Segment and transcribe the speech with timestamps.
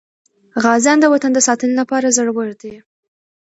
[0.63, 2.73] غازیان د وطن د ساتنې لپاره زړور دي.